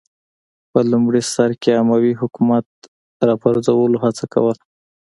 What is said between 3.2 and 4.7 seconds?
راپرځولو هڅه کوله